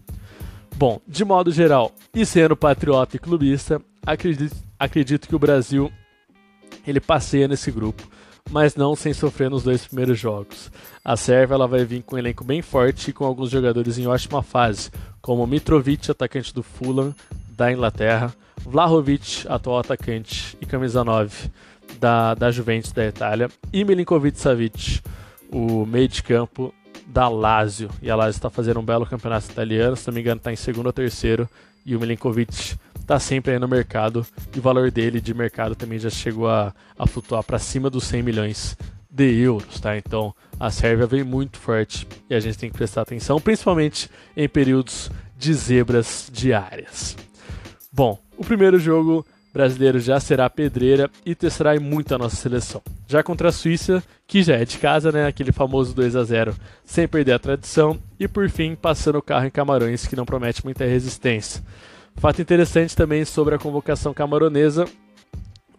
Bom, 0.74 0.98
de 1.06 1.26
modo 1.26 1.52
geral, 1.52 1.92
e 2.14 2.24
sendo 2.24 2.56
patriota 2.56 3.16
e 3.16 3.18
clubista, 3.18 3.78
acredito, 4.06 4.56
acredito 4.78 5.28
que 5.28 5.36
o 5.36 5.38
Brasil 5.38 5.92
ele 6.86 7.00
passeia 7.00 7.46
nesse 7.46 7.70
grupo, 7.70 8.02
mas 8.50 8.74
não 8.74 8.96
sem 8.96 9.12
sofrer 9.12 9.50
nos 9.50 9.62
dois 9.62 9.86
primeiros 9.86 10.18
jogos. 10.18 10.70
A 11.04 11.16
Sérvia 11.16 11.54
ela 11.54 11.66
vai 11.66 11.84
vir 11.84 12.02
com 12.02 12.16
um 12.16 12.18
elenco 12.18 12.44
bem 12.44 12.62
forte 12.62 13.10
e 13.10 13.12
com 13.12 13.24
alguns 13.24 13.50
jogadores 13.50 13.98
em 13.98 14.06
ótima 14.06 14.42
fase, 14.42 14.90
como 15.20 15.46
Mitrovic, 15.46 16.10
atacante 16.10 16.54
do 16.54 16.62
Fulham 16.62 17.14
da 17.50 17.72
Inglaterra, 17.72 18.32
Vlahovic, 18.62 19.46
atual 19.48 19.80
atacante 19.80 20.56
e 20.60 20.66
camisa 20.66 21.04
9 21.04 21.50
da, 21.98 22.34
da 22.34 22.50
Juventus 22.50 22.92
da 22.92 23.06
Itália, 23.06 23.48
e 23.72 23.84
Milinkovic 23.84 24.38
Savic, 24.38 25.00
o 25.50 25.84
meio 25.86 26.08
de 26.08 26.22
campo 26.22 26.72
da 27.06 27.28
Lazio. 27.28 27.90
E 28.02 28.10
a 28.10 28.16
Lazio 28.16 28.38
está 28.38 28.50
fazendo 28.50 28.80
um 28.80 28.84
belo 28.84 29.06
campeonato 29.06 29.50
italiano, 29.50 29.96
se 29.96 30.06
não 30.06 30.14
me 30.14 30.20
engano 30.20 30.38
está 30.38 30.52
em 30.52 30.56
segundo 30.56 30.86
ou 30.86 30.92
terceiro, 30.92 31.48
e 31.84 31.96
o 31.96 32.00
Milinkovic 32.00 32.76
está 33.08 33.18
sempre 33.18 33.52
aí 33.52 33.58
no 33.58 33.66
mercado, 33.66 34.26
e 34.54 34.58
o 34.58 34.62
valor 34.62 34.90
dele 34.90 35.18
de 35.18 35.32
mercado 35.32 35.74
também 35.74 35.98
já 35.98 36.10
chegou 36.10 36.46
a, 36.46 36.74
a 36.98 37.06
flutuar 37.06 37.42
para 37.42 37.58
cima 37.58 37.88
dos 37.88 38.04
100 38.04 38.22
milhões 38.22 38.76
de 39.10 39.34
euros, 39.40 39.80
tá? 39.80 39.96
Então 39.96 40.34
a 40.60 40.70
Sérvia 40.70 41.06
vem 41.06 41.24
muito 41.24 41.56
forte 41.56 42.06
e 42.28 42.34
a 42.34 42.40
gente 42.40 42.58
tem 42.58 42.68
que 42.68 42.76
prestar 42.76 43.00
atenção, 43.00 43.40
principalmente 43.40 44.10
em 44.36 44.46
períodos 44.46 45.10
de 45.38 45.54
zebras 45.54 46.30
diárias. 46.30 47.16
Bom, 47.90 48.18
o 48.36 48.44
primeiro 48.44 48.78
jogo 48.78 49.24
brasileiro 49.54 49.98
já 49.98 50.20
será 50.20 50.50
pedreira 50.50 51.10
e 51.24 51.34
testará 51.34 51.80
muito 51.80 52.14
a 52.14 52.18
nossa 52.18 52.36
seleção. 52.36 52.82
Já 53.06 53.22
contra 53.22 53.48
a 53.48 53.52
Suíça, 53.52 54.04
que 54.26 54.42
já 54.42 54.56
é 54.56 54.66
de 54.66 54.76
casa, 54.76 55.10
né, 55.10 55.26
aquele 55.26 55.50
famoso 55.50 55.94
2 55.94 56.14
a 56.14 56.24
0, 56.24 56.54
sem 56.84 57.08
perder 57.08 57.32
a 57.32 57.38
tradição, 57.38 57.98
e 58.20 58.28
por 58.28 58.50
fim 58.50 58.76
passando 58.76 59.16
o 59.16 59.22
carro 59.22 59.46
em 59.46 59.50
Camarões, 59.50 60.06
que 60.06 60.14
não 60.14 60.26
promete 60.26 60.62
muita 60.62 60.84
resistência. 60.84 61.64
Fato 62.18 62.42
interessante 62.42 62.96
também 62.96 63.24
sobre 63.24 63.54
a 63.54 63.58
convocação 63.58 64.12
camaronesa, 64.12 64.86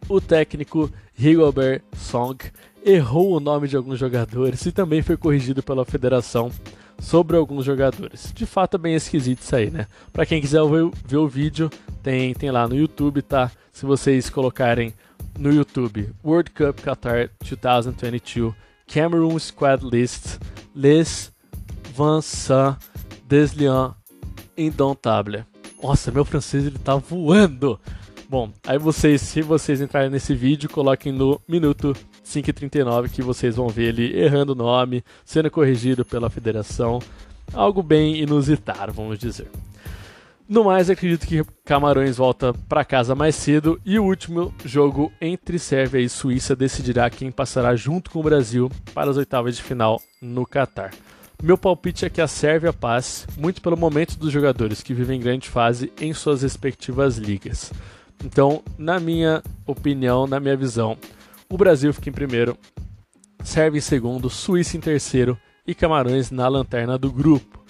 o 0.08 0.22
técnico 0.22 0.90
Rigobert 1.14 1.82
Song 1.96 2.38
errou 2.84 3.36
o 3.36 3.40
nome 3.42 3.68
de 3.68 3.76
alguns 3.76 4.00
jogadores 4.00 4.66
e 4.66 4.72
também 4.72 5.02
foi 5.02 5.18
corrigido 5.18 5.62
pela 5.62 5.84
federação 5.84 6.50
sobre 6.98 7.36
alguns 7.36 7.66
jogadores. 7.66 8.32
De 8.34 8.46
fato 8.46 8.76
é 8.76 8.78
bem 8.78 8.96
esquisito 8.96 9.42
isso 9.42 9.56
aí, 9.56 9.70
né? 9.70 9.86
Para 10.14 10.26
quem 10.26 10.40
quiser 10.40 10.64
ver, 10.64 10.90
ver, 11.06 11.18
o 11.18 11.28
vídeo, 11.28 11.70
tem, 12.02 12.34
tem 12.34 12.52
lá 12.52 12.68
no 12.68 12.76
YouTube, 12.76 13.22
tá? 13.22 13.52
Se 13.74 13.86
vocês 13.86 14.30
colocarem 14.30 14.94
no 15.38 15.52
YouTube 15.52 16.10
World 16.24 16.52
Cup 16.52 16.80
Qatar 16.80 17.30
2022 17.42 18.54
Cameroon 18.88 19.38
Squad 19.38 19.86
List 19.86 20.40
Les 20.74 21.32
Vincent 21.96 22.78
Deslian 23.28 23.94
Indomptable. 24.58 25.46
Nossa, 25.82 26.12
meu 26.12 26.26
francês 26.26 26.66
ele 26.66 26.78
tá 26.78 26.96
voando! 26.96 27.80
Bom, 28.30 28.52
aí 28.68 28.78
vocês, 28.78 29.22
se 29.22 29.42
vocês 29.42 29.82
entrarem 29.82 30.10
nesse 30.10 30.36
vídeo, 30.36 30.70
coloquem 30.70 31.12
no 31.12 31.42
minuto 31.48 31.96
5,39 32.24 33.10
que 33.10 33.24
vocês 33.24 33.56
vão 33.56 33.70
ver 33.70 33.88
ele 33.88 34.20
errando 34.20 34.52
o 34.52 34.56
nome, 34.56 35.04
sendo 35.26 35.50
corrigido 35.50 36.06
pela 36.06 36.30
federação. 36.30 37.00
Algo 37.52 37.82
bem 37.82 38.18
inusitado, 38.18 38.94
vamos 38.94 39.18
dizer. 39.18 39.48
No 40.48 40.64
mais, 40.64 40.90
acredito 40.90 41.26
que 41.26 41.44
Camarões 41.64 42.18
volta 42.18 42.54
para 42.68 42.86
casa 42.86 43.16
mais 43.16 43.36
cedo 43.36 43.80
e 43.86 43.98
o 43.98 44.04
último 44.04 44.54
jogo 44.66 45.12
entre 45.20 45.58
Sérvia 45.58 46.00
e 46.00 46.10
Suíça 46.10 46.56
decidirá 46.56 47.10
quem 47.10 47.32
passará 47.32 47.76
junto 47.76 48.12
com 48.12 48.20
o 48.20 48.24
Brasil 48.24 48.70
para 48.94 49.10
as 49.10 49.18
oitavas 49.18 49.56
de 49.56 49.64
final 49.64 50.00
no 50.22 50.46
Catar. 50.46 50.92
Meu 51.42 51.58
palpite 51.58 52.06
é 52.06 52.10
que 52.10 52.20
a 52.20 52.28
Sérvia 52.28 52.74
passe, 52.74 53.26
muito 53.38 53.62
pelo 53.62 53.78
momento 53.78 54.18
dos 54.18 54.30
jogadores 54.30 54.84
que 54.84 54.94
vivem 54.94 55.22
grande 55.22 55.48
fase 55.48 55.90
em 56.00 56.14
suas 56.14 56.42
respectivas 56.42 57.18
ligas. 57.18 57.72
Então, 58.26 58.62
na 58.78 59.00
minha 59.00 59.42
opinião, 59.66 60.28
na 60.28 60.38
minha 60.38 60.58
visão, 60.58 60.98
o 61.50 61.58
Brasil 61.58 61.94
fica 61.94 62.10
em 62.10 62.14
primeiro, 62.14 62.58
Sérvia 63.42 63.78
em 63.78 63.82
segundo, 63.82 64.30
Suíça 64.30 64.76
em 64.76 64.82
terceiro 64.82 65.40
e 65.66 65.74
Camarões 65.74 66.30
na 66.30 66.46
lanterna 66.50 66.98
do 66.98 67.10
grupo. 67.10 67.64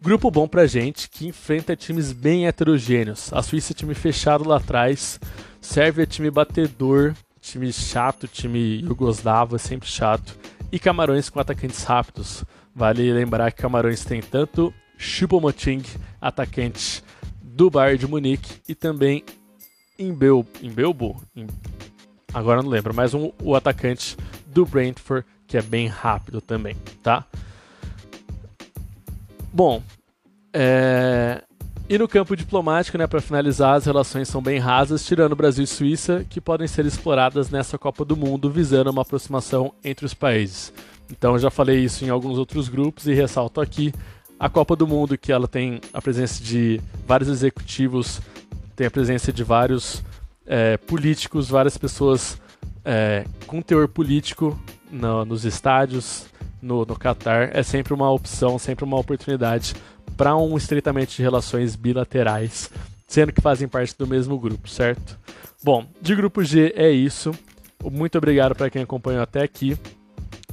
Grupo 0.00 0.30
bom 0.30 0.46
pra 0.46 0.68
gente 0.68 1.10
que 1.10 1.26
enfrenta 1.26 1.74
times 1.74 2.12
bem 2.12 2.46
heterogêneos. 2.46 3.32
A 3.32 3.42
Suíça 3.42 3.72
é 3.72 3.74
time 3.74 3.92
fechado 3.92 4.46
lá 4.46 4.58
atrás, 4.58 5.18
Sérvia 5.60 6.04
é 6.04 6.06
time 6.06 6.30
batedor, 6.30 7.14
time 7.40 7.72
chato, 7.72 8.28
time 8.28 8.80
Yugoslavo, 8.82 9.58
sempre 9.58 9.88
chato, 9.88 10.38
e 10.70 10.78
Camarões 10.78 11.28
com 11.28 11.40
atacantes 11.40 11.82
rápidos. 11.82 12.44
Vale 12.80 13.12
lembrar 13.12 13.52
que 13.52 13.60
Camarões 13.60 14.06
tem 14.06 14.22
tanto 14.22 14.72
Choupo-Moting, 14.96 15.82
atacante 16.18 17.04
do 17.42 17.68
Bayern 17.68 17.98
de 17.98 18.06
Munique, 18.06 18.54
e 18.66 18.74
também 18.74 19.22
Imbel, 19.98 20.46
Imbelbo, 20.62 21.20
agora 22.32 22.62
não 22.62 22.70
lembro, 22.70 22.94
mas 22.94 23.12
um, 23.12 23.32
o 23.42 23.54
atacante 23.54 24.16
do 24.46 24.64
Brentford, 24.64 25.26
que 25.46 25.58
é 25.58 25.62
bem 25.62 25.88
rápido 25.88 26.40
também, 26.40 26.74
tá? 27.02 27.26
Bom, 29.52 29.82
é... 30.50 31.42
e 31.86 31.98
no 31.98 32.08
campo 32.08 32.34
diplomático, 32.34 32.96
né, 32.96 33.06
para 33.06 33.20
finalizar, 33.20 33.74
as 33.74 33.84
relações 33.84 34.26
são 34.26 34.40
bem 34.40 34.58
rasas, 34.58 35.04
tirando 35.04 35.36
Brasil 35.36 35.64
e 35.64 35.66
Suíça, 35.66 36.24
que 36.30 36.40
podem 36.40 36.66
ser 36.66 36.86
exploradas 36.86 37.50
nessa 37.50 37.76
Copa 37.76 38.06
do 38.06 38.16
Mundo, 38.16 38.50
visando 38.50 38.90
uma 38.90 39.02
aproximação 39.02 39.74
entre 39.84 40.06
os 40.06 40.14
países. 40.14 40.72
Então, 41.10 41.38
já 41.38 41.50
falei 41.50 41.80
isso 41.80 42.04
em 42.04 42.08
alguns 42.08 42.38
outros 42.38 42.68
grupos 42.68 43.06
e 43.06 43.14
ressalto 43.14 43.60
aqui 43.60 43.92
a 44.40 44.48
Copa 44.48 44.74
do 44.74 44.86
Mundo, 44.86 45.18
que 45.18 45.30
ela 45.30 45.46
tem 45.46 45.82
a 45.92 46.00
presença 46.00 46.42
de 46.42 46.80
vários 47.06 47.28
executivos, 47.28 48.22
tem 48.74 48.86
a 48.86 48.90
presença 48.90 49.30
de 49.30 49.44
vários 49.44 50.02
é, 50.46 50.78
políticos, 50.78 51.50
várias 51.50 51.76
pessoas 51.76 52.40
é, 52.82 53.26
com 53.46 53.60
teor 53.60 53.86
político 53.86 54.58
no, 54.90 55.26
nos 55.26 55.44
estádios, 55.44 56.24
no, 56.62 56.86
no 56.86 56.96
Qatar, 56.96 57.50
é 57.52 57.62
sempre 57.62 57.92
uma 57.92 58.10
opção, 58.10 58.58
sempre 58.58 58.82
uma 58.82 58.98
oportunidade 58.98 59.74
para 60.16 60.34
um 60.34 60.56
estreitamento 60.56 61.12
de 61.12 61.22
relações 61.22 61.76
bilaterais, 61.76 62.70
sendo 63.06 63.32
que 63.32 63.42
fazem 63.42 63.68
parte 63.68 63.94
do 63.98 64.06
mesmo 64.06 64.38
grupo, 64.38 64.68
certo? 64.68 65.18
Bom, 65.62 65.86
de 66.00 66.14
grupo 66.14 66.42
G 66.42 66.72
é 66.74 66.90
isso. 66.90 67.32
Muito 67.84 68.16
obrigado 68.16 68.54
para 68.54 68.70
quem 68.70 68.82
acompanhou 68.82 69.22
até 69.22 69.42
aqui. 69.42 69.76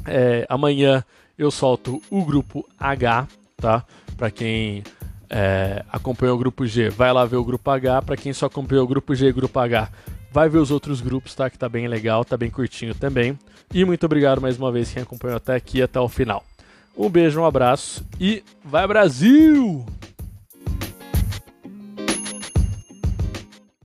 É, 0.08 0.46
amanhã 0.50 1.04
eu 1.38 1.52
solto 1.52 2.02
o 2.10 2.24
grupo 2.24 2.68
H, 2.80 3.28
tá? 3.58 3.86
Para 4.16 4.32
quem 4.32 4.84
é, 5.30 5.84
acompanhou 5.92 6.36
o 6.36 6.40
grupo 6.40 6.66
G, 6.66 6.90
vai 6.90 7.12
lá 7.12 7.26
ver 7.26 7.36
o 7.36 7.44
grupo 7.44 7.70
H. 7.70 8.02
Para 8.02 8.18
quem 8.18 8.34
só 8.34 8.46
acompanhou 8.48 8.86
o 8.86 8.88
grupo 8.88 9.14
G 9.14 9.28
e 9.28 9.32
grupo 9.32 9.60
H, 9.60 9.90
vai 10.32 10.50
ver 10.50 10.60
os 10.60 10.72
outros 10.72 11.02
grupos, 11.02 11.36
tá? 11.36 11.50
Que 11.50 11.58
tá 11.58 11.70
bem 11.70 11.88
legal, 11.88 12.24
tá 12.24 12.38
bem 12.38 12.50
curtinho 12.50 12.96
também. 12.96 13.38
E 13.74 13.84
muito 13.84 14.06
obrigado 14.06 14.42
mais 14.42 14.58
uma 14.58 14.72
vez 14.72 14.92
quem 14.92 15.04
acompanhou 15.04 15.38
até 15.38 15.56
aqui, 15.56 15.82
até 15.82 16.00
o 16.00 16.08
final. 16.08 16.44
Um 16.98 17.10
beijo, 17.10 17.40
um 17.40 17.46
abraço 17.46 18.04
e 18.20 18.44
vai 18.64 18.88
Brasil! 18.88 19.97